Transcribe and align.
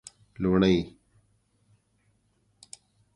لوڼی 0.41 0.77